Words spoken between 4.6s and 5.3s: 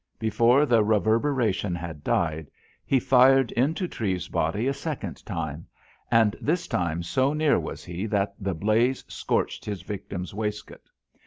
a second